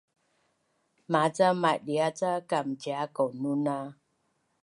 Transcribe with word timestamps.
Maca 1.11 1.47
madia’ 1.61 2.07
ca 2.19 2.31
kamcia’ 2.49 3.01
kaununa 3.15 3.77